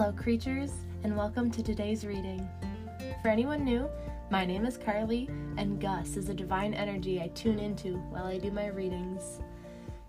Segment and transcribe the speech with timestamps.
[0.00, 0.72] Hello, creatures,
[1.04, 2.48] and welcome to today's reading.
[3.20, 3.86] For anyone new,
[4.30, 8.38] my name is Carly, and Gus is a divine energy I tune into while I
[8.38, 9.40] do my readings.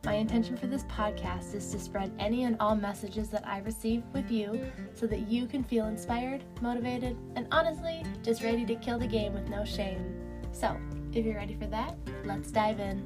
[0.06, 4.04] My intention for this podcast is to spread any and all messages that I receive
[4.13, 8.97] with you so that you can feel inspired, motivated, and honestly, just ready to kill
[8.97, 10.15] the game with no shame.
[10.53, 10.78] So,
[11.12, 13.03] if you're ready for that, let's dive in.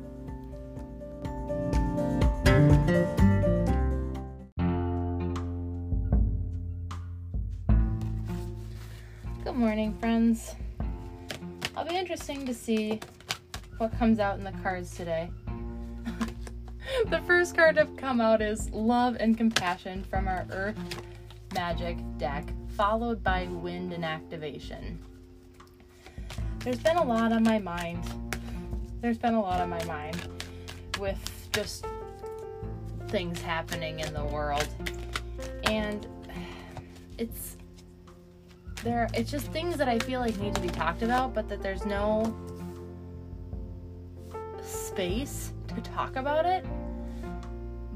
[9.45, 10.55] Good morning, friends.
[11.77, 12.99] I'll be interesting to see
[13.77, 15.29] what comes out in the cards today.
[17.09, 20.79] the first card to come out is Love and Compassion from our Earth
[21.53, 22.43] Magic deck,
[22.75, 24.97] followed by Wind and Activation.
[26.61, 28.03] There's been a lot on my mind.
[28.99, 30.27] There's been a lot on my mind
[30.99, 31.85] with just
[33.09, 34.67] things happening in the world.
[35.65, 36.07] And
[37.19, 37.57] it's
[38.85, 41.61] there it's just things that I feel like need to be talked about, but that
[41.61, 42.33] there's no
[44.61, 46.63] space to talk about it.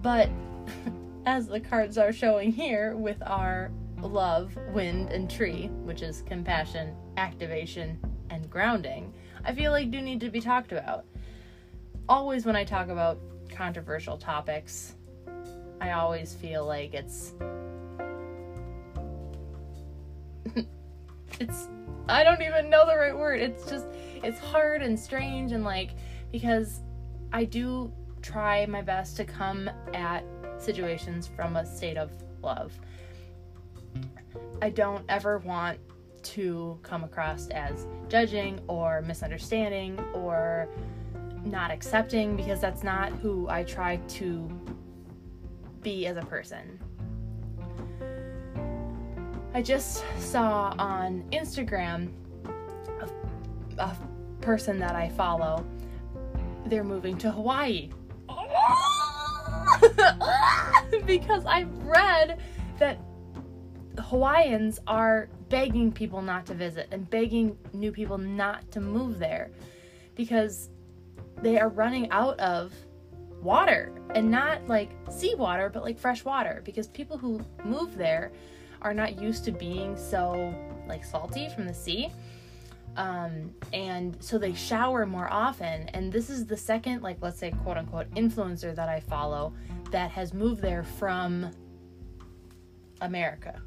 [0.02, 0.30] But
[1.26, 6.96] as the cards are showing here with our love, wind, and tree, which is compassion,
[7.18, 8.00] activation,
[8.32, 9.14] and grounding,
[9.46, 11.06] I feel like do need to be talked about.
[12.10, 13.20] Always when I talk about
[13.52, 14.96] controversial topics,
[15.80, 17.36] I always feel like it's
[21.40, 21.68] it's
[22.08, 23.40] I don't even know the right word.
[23.40, 23.86] It's just
[24.24, 25.92] it's hard and strange and like
[26.32, 26.82] because
[27.32, 30.24] I do try my best to come at
[30.58, 32.74] situations from a state of love.
[34.62, 35.80] I don't ever want
[36.22, 40.68] to come across as judging or misunderstanding or
[41.46, 44.50] not accepting because that's not who I try to
[45.82, 46.80] be as a person.
[49.60, 52.14] I just saw on Instagram
[52.98, 53.98] a, a
[54.40, 55.66] person that I follow.
[56.68, 57.90] They're moving to Hawaii.
[61.06, 62.40] because I've read
[62.78, 63.02] that
[63.98, 69.52] Hawaiians are begging people not to visit and begging new people not to move there
[70.16, 70.70] because
[71.42, 72.72] they are running out of
[73.42, 78.32] water and not like seawater but like fresh water because people who move there
[78.82, 80.54] are not used to being so
[80.88, 82.12] like salty from the sea.
[82.98, 85.88] Um, and so they shower more often.
[85.90, 89.54] And this is the second, like, let's say, quote unquote, influencer that I follow
[89.92, 91.52] that has moved there from
[93.02, 93.62] America.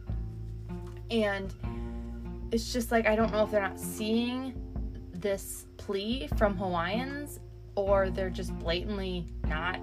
[1.11, 1.53] And
[2.51, 4.55] it's just like, I don't know if they're not seeing
[5.13, 7.41] this plea from Hawaiians
[7.75, 9.81] or they're just blatantly not,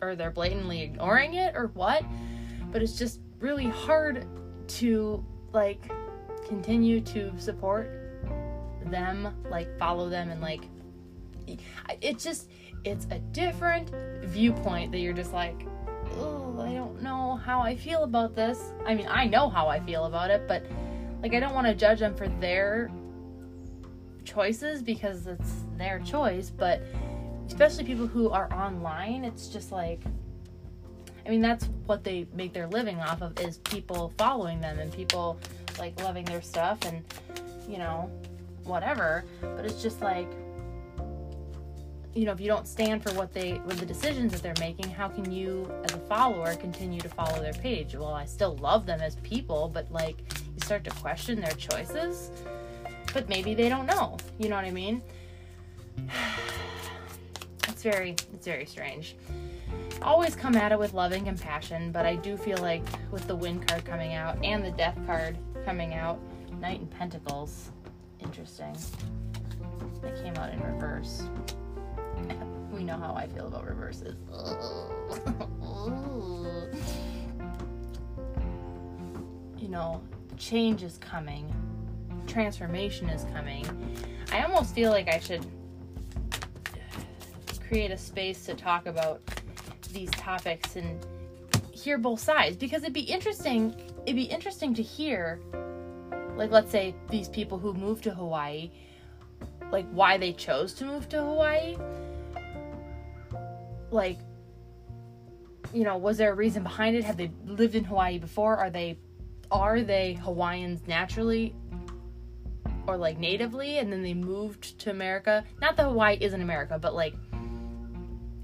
[0.00, 2.02] or they're blatantly ignoring it or what
[2.72, 4.26] but it's just really hard
[4.66, 5.90] to like
[6.48, 7.88] continue to support
[8.86, 10.64] them, like follow them and like
[12.00, 12.48] it's just
[12.84, 13.90] it's a different
[14.24, 15.66] viewpoint that you're just like,
[16.16, 18.72] oh, I don't know how I feel about this.
[18.86, 20.64] I mean, I know how I feel about it, but
[21.22, 22.90] like I don't want to judge them for their
[24.24, 26.82] choices because it's their choice, but
[27.46, 30.00] especially people who are online, it's just like
[31.24, 34.92] I mean, that's what they make their living off of is people following them and
[34.92, 35.38] people
[35.78, 37.04] like loving their stuff and
[37.68, 38.10] you know
[38.64, 39.24] whatever.
[39.40, 40.28] But it's just like
[42.14, 44.90] you know, if you don't stand for what they with the decisions that they're making,
[44.90, 47.94] how can you as a follower continue to follow their page?
[47.94, 50.18] Well, I still love them as people, but like
[50.54, 52.30] you start to question their choices.
[53.14, 54.16] But maybe they don't know.
[54.38, 55.02] You know what I mean?
[57.68, 59.16] It's very it's very strange
[60.02, 63.36] always come at it with love and compassion, but I do feel like with the
[63.36, 66.18] wind card coming out and the death card coming out,
[66.60, 67.70] Knight and Pentacles,
[68.20, 68.76] interesting.
[70.02, 71.22] They came out in reverse.
[72.72, 74.16] we know how I feel about reverses.
[79.58, 80.02] you know,
[80.36, 81.52] change is coming,
[82.26, 83.64] transformation is coming.
[84.32, 85.46] I almost feel like I should
[87.68, 89.22] create a space to talk about
[89.92, 91.04] these topics and
[91.72, 92.56] hear both sides.
[92.56, 93.74] Because it'd be interesting
[94.04, 95.40] it'd be interesting to hear
[96.36, 98.70] like let's say these people who moved to Hawaii
[99.70, 101.76] like why they chose to move to Hawaii.
[103.90, 104.18] Like
[105.72, 107.04] you know was there a reason behind it?
[107.04, 108.56] Have they lived in Hawaii before?
[108.56, 108.98] Are they
[109.50, 111.54] are they Hawaiians naturally
[112.86, 113.78] or like natively?
[113.78, 115.44] And then they moved to America.
[115.60, 117.14] Not that Hawaii isn't America but like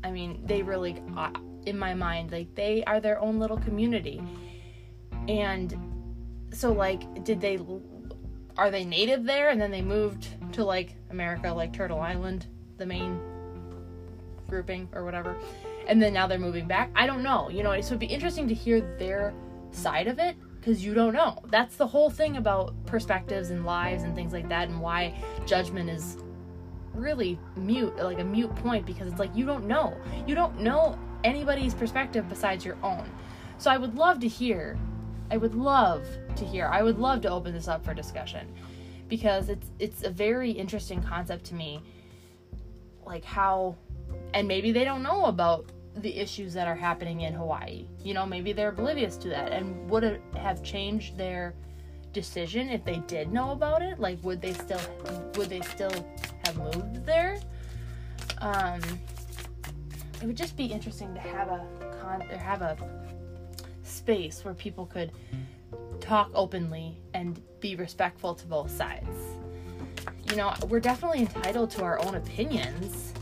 [0.08, 1.30] I mean, they really, uh,
[1.66, 4.22] in my mind, like they are their own little community.
[5.28, 5.76] And
[6.50, 7.58] so like did they
[8.56, 12.46] are they native there and then they moved to like America like Turtle Island,
[12.78, 13.20] the main
[14.48, 15.36] grouping or whatever.
[15.86, 16.90] And then now they're moving back.
[16.96, 17.50] I don't know.
[17.50, 19.34] You know, so it'd be interesting to hear their
[19.72, 21.38] side of it because you don't know.
[21.50, 25.14] That's the whole thing about perspectives and lives and things like that and why
[25.46, 26.16] judgment is
[26.98, 29.96] really mute, like a mute point because it's like you don't know.
[30.26, 33.10] You don't know anybody's perspective besides your own.
[33.58, 34.78] So I would love to hear
[35.30, 36.06] I would love
[36.36, 36.66] to hear.
[36.66, 38.52] I would love to open this up for discussion
[39.08, 41.82] because it's it's a very interesting concept to me
[43.04, 43.76] like how
[44.34, 47.86] and maybe they don't know about the issues that are happening in Hawaii.
[48.02, 51.54] You know, maybe they're oblivious to that and would it have changed their
[52.12, 53.98] decision if they did know about it?
[53.98, 54.80] Like would they still
[55.34, 56.06] would they still
[56.56, 57.38] moved there?
[58.38, 58.80] Um
[60.20, 61.66] it would just be interesting to have a
[62.00, 62.76] con or have a
[63.82, 65.12] space where people could
[66.00, 69.08] talk openly and be respectful to both sides.
[70.30, 73.12] You know, we're definitely entitled to our own opinions.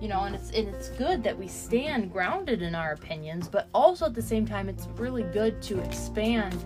[0.00, 3.68] You know, and it's and it's good that we stand grounded in our opinions, but
[3.74, 6.64] also at the same time it's really good to expand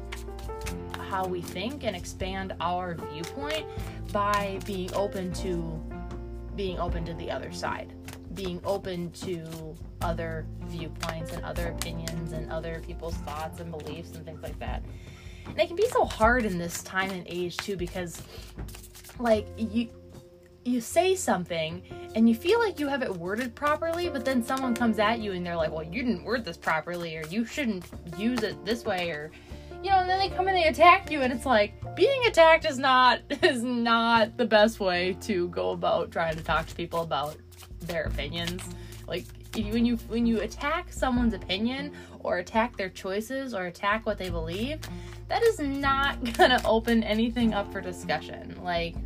[0.99, 3.66] how we think and expand our viewpoint
[4.14, 5.82] by being open to
[6.56, 7.93] being open to the other side
[8.34, 14.25] being open to other viewpoints and other opinions and other people's thoughts and beliefs and
[14.25, 14.82] things like that.
[15.46, 18.22] And it can be so hard in this time and age too because
[19.19, 19.88] like you
[20.64, 21.82] you say something
[22.14, 25.32] and you feel like you have it worded properly, but then someone comes at you
[25.32, 27.84] and they're like, "Well, you didn't word this properly or you shouldn't
[28.16, 29.31] use it this way or
[29.84, 32.64] you know, and then they come and they attack you and it's like being attacked
[32.64, 37.02] is not is not the best way to go about trying to talk to people
[37.02, 37.36] about
[37.81, 38.62] their opinions.
[39.06, 44.16] Like when you when you attack someone's opinion or attack their choices or attack what
[44.16, 44.81] they believe,
[45.28, 48.58] that is not gonna open anything up for discussion.
[48.62, 48.96] Like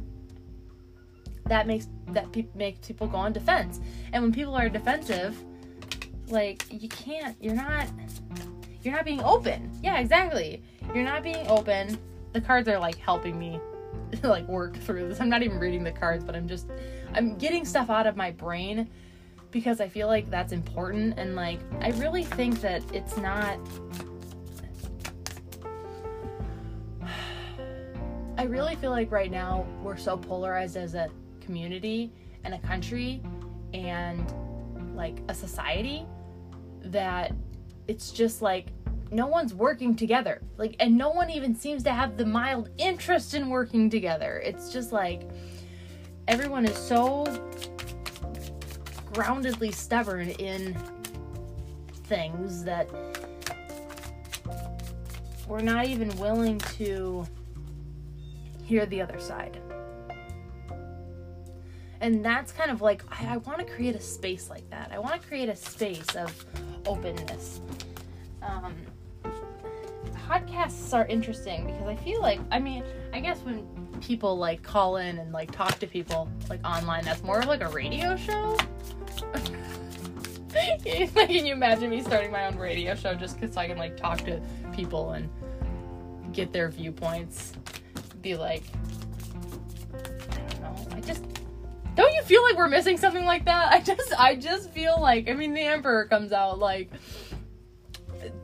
[1.47, 3.81] that makes that pe- makes people go on defense,
[4.13, 5.43] and when people are defensive,
[6.29, 7.89] like you can't, you're not,
[8.83, 9.71] you're not being open.
[9.83, 10.63] Yeah, exactly.
[10.95, 11.99] You're not being open.
[12.33, 13.61] The cards are like helping me
[14.23, 15.21] like work through this.
[15.21, 16.67] I'm not even reading the cards, but I'm just
[17.15, 18.89] I'm getting stuff out of my brain
[19.51, 23.59] because I feel like that's important and like I really think that it's not
[28.37, 31.09] I really feel like right now we're so polarized as a
[31.41, 32.13] community
[32.45, 33.23] and a country
[33.73, 34.33] and
[34.95, 36.07] like a society
[36.83, 37.33] that
[37.89, 38.69] it's just like
[39.11, 40.43] no one's working together.
[40.59, 44.43] Like, and no one even seems to have the mild interest in working together.
[44.45, 45.23] It's just like
[46.29, 47.25] everyone is so
[49.13, 50.77] groundedly stubborn in
[52.05, 52.89] things that
[55.49, 57.27] we're not even willing to
[58.63, 59.59] hear the other side.
[62.01, 64.91] And that's kind of like, I, I want to create a space like that.
[64.93, 66.45] I want to create a space of
[66.89, 67.61] openness.
[68.43, 68.75] Um,
[70.29, 73.67] podcasts are interesting because I feel like I mean I guess when
[74.01, 77.63] people like call in and like talk to people like online that's more of like
[77.63, 78.57] a radio show.
[80.85, 84.19] can you imagine me starting my own radio show just because I can like talk
[84.25, 84.41] to
[84.73, 85.29] people and
[86.33, 87.53] get their viewpoints?
[88.23, 88.65] Be like,
[92.29, 93.73] feel like we're missing something like that?
[93.73, 96.91] I just I just feel like I mean the Emperor comes out like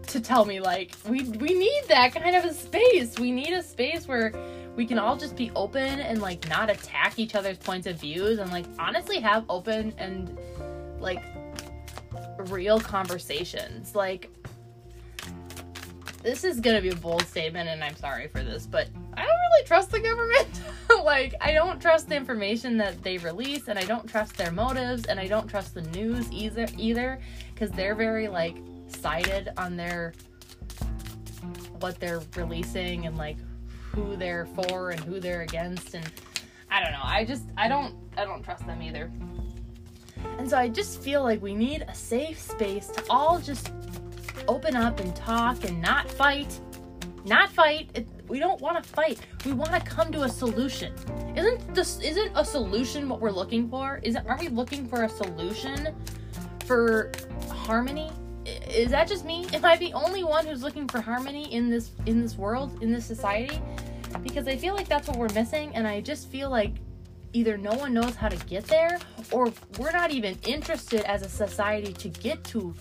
[0.08, 3.18] to tell me like we we need that kind of a space.
[3.18, 4.32] We need a space where
[4.74, 8.38] we can all just be open and like not attack each other's points of views
[8.38, 10.36] and like honestly have open and
[10.98, 11.22] like
[12.48, 13.94] real conversations.
[13.94, 14.30] Like
[16.22, 18.88] this is gonna be a bold statement and I'm sorry for this, but
[19.54, 20.48] really trust the government.
[21.04, 25.06] like I don't trust the information that they release and I don't trust their motives
[25.06, 27.20] and I don't trust the news either either
[27.52, 28.56] because they're very like
[28.88, 30.14] sided on their
[31.80, 33.36] what they're releasing and like
[33.92, 36.10] who they're for and who they're against and
[36.70, 37.02] I don't know.
[37.02, 39.10] I just I don't I don't trust them either.
[40.38, 43.72] And so I just feel like we need a safe space to all just
[44.48, 46.58] open up and talk and not fight.
[47.24, 47.90] Not fight.
[47.94, 49.20] It, we don't want to fight.
[49.46, 50.92] We want to come to a solution.
[51.36, 54.00] Isn't this isn't a solution what we're looking for?
[54.02, 55.94] Isn't aren't we looking for a solution
[56.66, 57.12] for
[57.48, 58.10] harmony?
[58.44, 59.46] is that just me?
[59.54, 62.90] Am I the only one who's looking for harmony in this in this world, in
[62.90, 63.56] this society?
[64.24, 66.72] Because I feel like that's what we're missing and I just feel like
[67.34, 68.98] either no one knows how to get there
[69.30, 72.74] or we're not even interested as a society to get to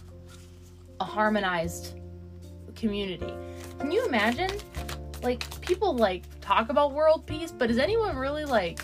[0.99, 1.99] a harmonized
[2.75, 3.33] community.
[3.79, 4.49] can you imagine?
[5.23, 8.79] Like people like talk about world peace, but is anyone really like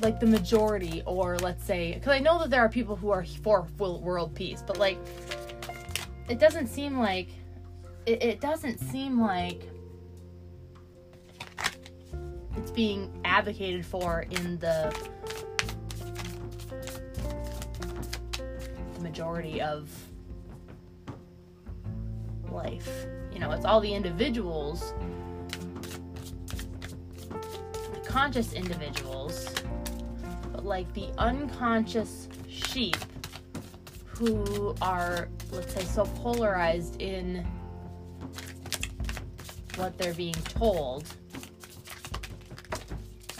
[0.00, 3.24] like the majority or let's say because I know that there are people who are
[3.24, 4.98] for world peace, but like
[6.28, 7.30] it doesn't seem like
[8.06, 9.62] it, it doesn't seem like
[12.56, 14.94] it's being advocated for in the
[19.00, 19.88] majority of
[22.50, 23.06] life.
[23.38, 24.94] You know, it's all the individuals,
[27.28, 29.54] the conscious individuals,
[30.50, 32.96] but like the unconscious sheep
[34.06, 37.46] who are, let's say, so polarized in
[39.76, 41.04] what they're being told.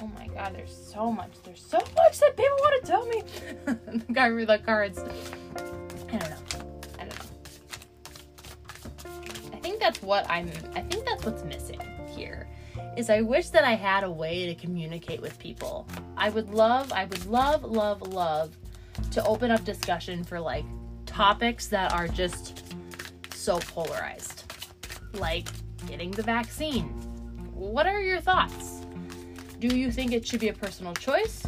[0.00, 1.33] Oh my god, there's so much.
[1.43, 3.23] There's so much that people want to tell me.
[4.07, 5.00] the guy with the cards.
[9.88, 11.80] That's what I'm I think that's what's missing
[12.14, 12.47] here.
[12.99, 15.88] Is I wish that I had a way to communicate with people.
[16.14, 18.54] I would love, I would love, love, love
[19.12, 20.66] to open up discussion for like
[21.07, 22.75] topics that are just
[23.33, 24.52] so polarized.
[25.14, 25.49] Like
[25.87, 26.88] getting the vaccine.
[27.54, 28.83] What are your thoughts?
[29.59, 31.45] Do you think it should be a personal choice?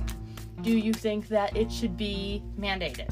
[0.62, 3.10] Do you think that it should be mandated?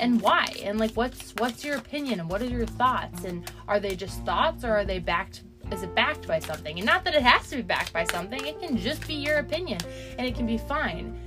[0.00, 0.46] And why?
[0.62, 3.24] And like what's what's your opinion and what are your thoughts?
[3.24, 6.78] And are they just thoughts or are they backed is it backed by something?
[6.78, 9.38] And not that it has to be backed by something, it can just be your
[9.38, 9.78] opinion
[10.18, 11.18] and it can be fine.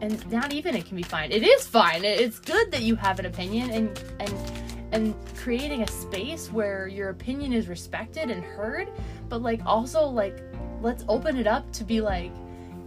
[0.00, 1.32] And not even it can be fine.
[1.32, 2.04] It is fine.
[2.04, 4.34] It's good that you have an opinion and and
[4.90, 8.88] and creating a space where your opinion is respected and heard,
[9.28, 10.42] but like also like
[10.80, 12.32] let's open it up to be like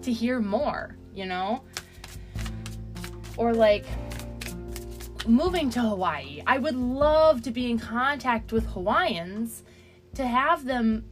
[0.01, 1.61] to hear more, you know?
[3.37, 3.85] Or like
[5.27, 6.41] moving to Hawaii.
[6.47, 9.63] I would love to be in contact with Hawaiians
[10.15, 11.05] to have them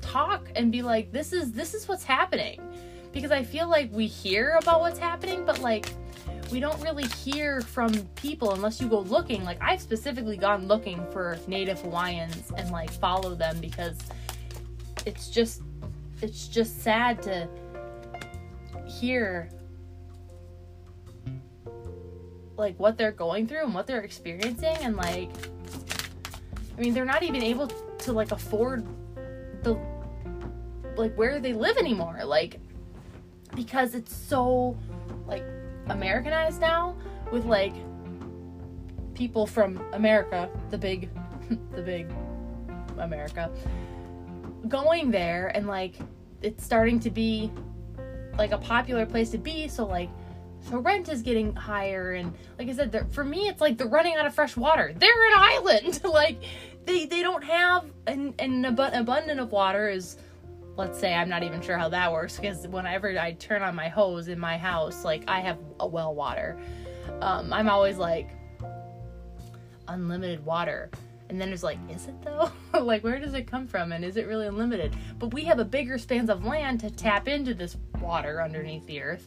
[0.00, 2.60] talk and be like this is this is what's happening
[3.12, 5.86] because I feel like we hear about what's happening but like
[6.52, 9.44] we don't really hear from people unless you go looking.
[9.44, 13.96] Like I've specifically gone looking for native Hawaiians and like follow them because
[15.06, 15.62] it's just
[16.22, 17.48] it's just sad to
[18.86, 19.48] hear
[22.56, 25.30] like what they're going through and what they're experiencing and like
[26.76, 28.86] I mean they're not even able to like afford
[29.62, 29.78] the
[30.96, 32.20] like where they live anymore.
[32.24, 32.60] Like
[33.54, 34.76] because it's so
[35.26, 35.44] like
[35.86, 36.96] Americanized now
[37.32, 37.74] with like
[39.14, 41.10] people from America, the big
[41.72, 42.12] the big
[42.98, 43.50] America
[44.68, 45.94] going there and like
[46.40, 47.50] it's starting to be
[48.38, 49.68] like a popular place to be.
[49.68, 50.10] So like
[50.68, 54.14] so rent is getting higher and like i said for me it's like they're running
[54.16, 56.42] out of fresh water they're an island like
[56.86, 60.16] they they don't have an, an abundant of water is
[60.76, 63.88] let's say I'm not even sure how that works because whenever I turn on my
[63.88, 66.58] hose in my house, like I have a well water,
[67.20, 68.30] um, I'm always like
[69.88, 70.90] unlimited water.
[71.30, 72.50] And then it's like, is it though?
[72.80, 73.92] like, where does it come from?
[73.92, 74.94] And is it really unlimited?
[75.18, 79.00] But we have a bigger spans of land to tap into this water underneath the
[79.00, 79.26] earth.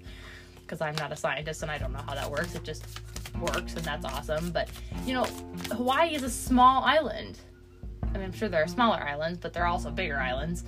[0.67, 2.53] Because I'm not a scientist and I don't know how that works.
[2.53, 2.85] It just
[3.39, 4.51] works and that's awesome.
[4.51, 4.69] But,
[5.05, 5.23] you know,
[5.71, 7.39] Hawaii is a small island.
[8.03, 10.65] I mean, I'm sure there are smaller islands, but there are also bigger islands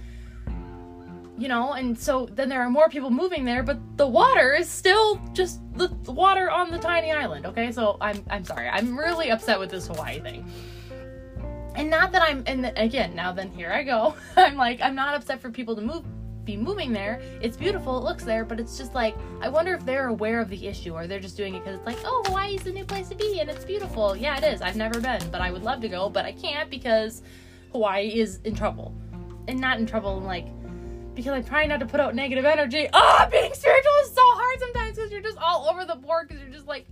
[1.39, 4.69] you know, and so then there are more people moving there, but the water is
[4.69, 7.45] still just the water on the tiny island.
[7.45, 10.45] Okay, so I'm I'm sorry, I'm really upset with this Hawaii thing.
[11.75, 14.15] And not that I'm, and again, now then here I go.
[14.35, 16.03] I'm like, I'm not upset for people to move,
[16.45, 17.21] be moving there.
[17.41, 20.49] It's beautiful, it looks there, but it's just like, I wonder if they're aware of
[20.49, 23.09] the issue or they're just doing it because it's like, oh, Hawaii's a new place
[23.09, 24.15] to be and it's beautiful.
[24.15, 24.61] Yeah, it is.
[24.61, 27.21] I've never been, but I would love to go, but I can't because
[27.71, 28.95] Hawaii is in trouble.
[29.47, 30.47] And not in trouble in like
[31.15, 32.87] because I'm trying not to put out negative energy.
[32.93, 36.27] Ah, oh, being spiritual is so hard sometimes because you're just all over the board
[36.27, 36.85] because you're just like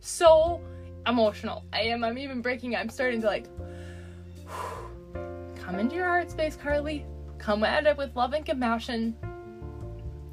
[0.00, 0.60] so
[1.06, 1.64] emotional.
[1.72, 2.02] I am.
[2.02, 2.74] I'm even breaking.
[2.74, 3.46] I'm starting to like
[5.56, 7.06] come into your heart space, Carly.
[7.48, 9.16] Come at it with love and compassion.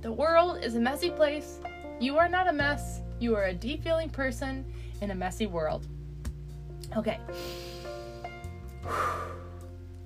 [0.01, 1.61] The world is a messy place.
[1.97, 2.99] You are not a mess.
[3.21, 4.65] You are a deep feeling person
[4.99, 5.87] in a messy world.
[6.97, 7.17] Okay.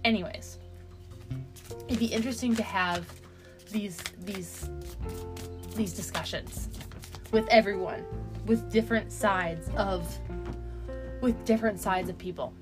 [0.06, 0.60] Anyways,
[1.88, 3.12] it'd be interesting to have
[3.72, 4.70] these these
[5.76, 6.70] these discussions
[7.32, 8.06] with everyone
[8.46, 10.16] with different sides of
[11.22, 12.54] with different sides of people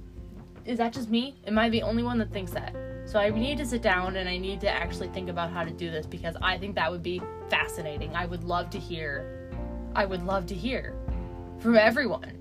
[0.63, 2.75] is that just me am i the only one that thinks that
[3.07, 5.71] so i need to sit down and i need to actually think about how to
[5.71, 8.13] do this because i think that would be fascinating.
[8.13, 9.49] I would love to hear
[9.95, 10.95] i would love to hear
[11.59, 12.37] from everyone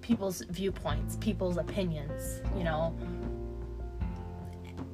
[0.00, 2.96] people's viewpoints people's opinions you know?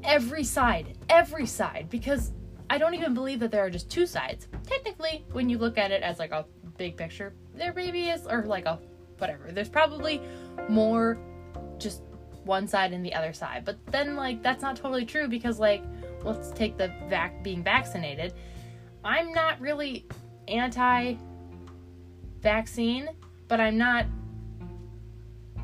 [0.05, 2.33] Every side, every side, because
[2.69, 4.49] I don't even believe that there are just two sides.
[4.67, 6.45] Technically, when you look at it as like a
[6.77, 8.81] big picture, there maybe is, or like a
[9.19, 10.21] whatever, there's probably
[10.69, 11.19] more
[11.79, 12.03] just
[12.45, 13.65] one side and the other side.
[13.65, 15.83] But then, like, that's not totally true because, like,
[16.25, 18.35] let's take the vac being vaccinated.
[19.05, 20.07] I'm not really
[20.49, 21.17] anti
[22.41, 23.09] vaccine,
[23.49, 24.07] but I'm not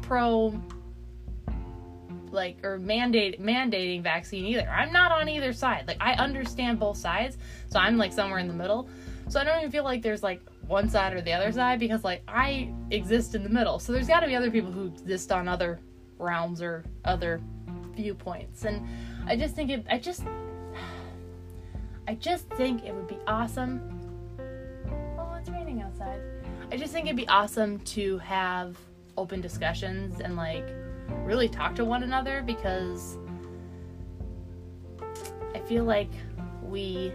[0.02, 0.60] pro
[2.30, 4.68] like or mandate mandating vaccine either.
[4.68, 5.84] I'm not on either side.
[5.86, 7.38] Like I understand both sides,
[7.70, 8.88] so I'm like somewhere in the middle.
[9.28, 12.04] So I don't even feel like there's like one side or the other side because
[12.04, 13.78] like I exist in the middle.
[13.78, 15.80] So there's got to be other people who exist on other
[16.18, 17.40] realms or other
[17.94, 18.64] viewpoints.
[18.64, 18.86] And
[19.26, 20.22] I just think it I just
[22.06, 23.80] I just think it would be awesome.
[25.18, 26.20] Oh, it's raining outside.
[26.70, 28.76] I just think it'd be awesome to have
[29.16, 30.68] open discussions and like
[31.24, 33.18] really talk to one another because
[35.54, 36.10] I feel like
[36.62, 37.12] we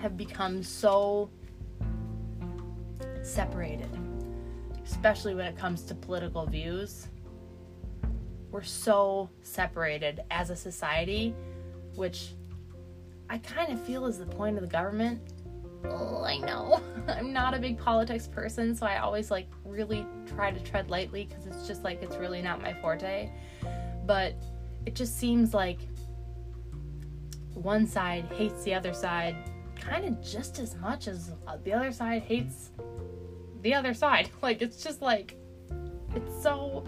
[0.00, 1.30] have become so
[3.22, 3.90] separated,
[4.90, 7.08] especially when it comes to political views.
[8.50, 11.34] We're so separated as a society,
[11.94, 12.32] which
[13.30, 15.20] I kind of feel is the point of the government
[15.84, 16.80] oh, I know.
[17.08, 21.24] I'm not a big politics person, so I always like really try to tread lightly
[21.24, 23.30] because it's just like it's really not my forte.
[24.06, 24.34] But
[24.86, 25.80] it just seems like
[27.54, 29.36] one side hates the other side
[29.78, 31.32] kind of just as much as
[31.64, 32.70] the other side hates
[33.62, 34.30] the other side.
[34.42, 35.36] Like it's just like
[36.14, 36.84] it's so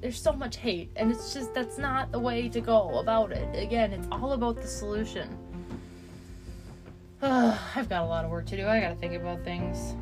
[0.00, 3.48] there's so much hate and it's just that's not the way to go about it.
[3.56, 5.28] Again, it's all about the solution
[7.22, 8.64] I've got a lot of work to do.
[8.66, 9.96] I gotta think about things.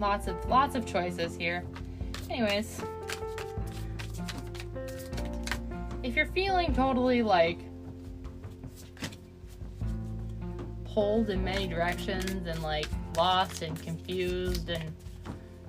[0.00, 1.62] Lots of lots of choices here.
[2.30, 2.80] Anyways,
[6.02, 7.58] if you're feeling totally like
[10.86, 14.90] pulled in many directions and like lost and confused and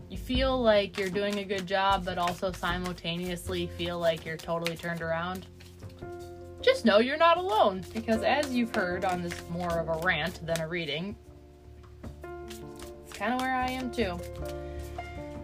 [0.09, 4.75] you feel like you're doing a good job but also simultaneously feel like you're totally
[4.75, 5.45] turned around
[6.61, 7.83] just know you're not alone.
[7.93, 11.15] Because as you've heard on this more of a rant than a reading
[13.03, 14.17] it's kind of where i am too.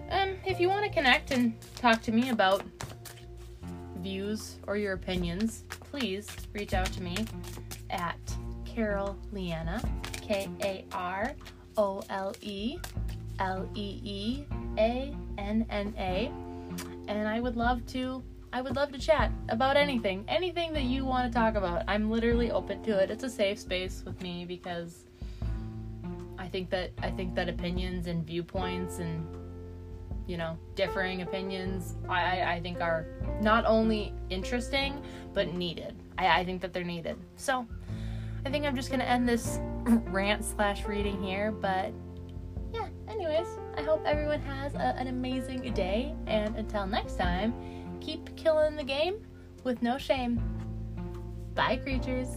[0.10, 2.64] Um if you want to connect and talk to me about
[3.98, 7.16] views or your opinions please reach out to me
[7.90, 8.20] at
[8.66, 9.82] karole leeanna
[14.76, 16.32] k-a-r-o-l-e l-e-e-a-n-n-a
[17.08, 18.24] and i would love to
[18.56, 20.24] I would love to chat about anything.
[20.30, 21.84] Anything that you want to talk about.
[21.90, 23.12] I'm literally open to it.
[23.12, 25.04] It's a safe space with me because
[26.40, 29.28] I think that I think that opinions and viewpoints and
[30.26, 33.06] you know, differing opinions I, I think are
[33.42, 35.94] not only interesting but needed.
[36.18, 37.18] I, I think that they're needed.
[37.36, 37.68] So
[38.46, 41.92] I think I'm just gonna end this rant slash reading here, but
[42.74, 47.54] yeah, anyways, I hope everyone has a, an amazing day and until next time
[48.00, 49.26] keep killing the game
[49.64, 50.42] with no shame.
[51.56, 52.30] Bye, creatures.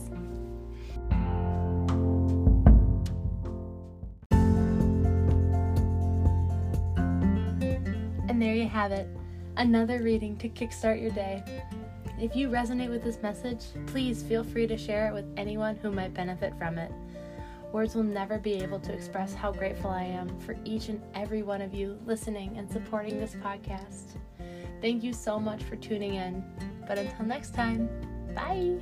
[8.29, 9.09] And there you have it
[9.59, 11.43] another reading to kickstart your day.
[12.21, 15.91] If you resonate with this message, please feel free to share it with anyone who
[15.91, 16.91] might benefit from it.
[17.73, 21.43] Words will never be able to express how grateful I am for each and every
[21.43, 24.17] one of you listening and supporting this podcast.
[24.81, 26.43] Thank you so much for tuning in.
[26.87, 27.89] But until next time,
[28.35, 28.79] bye.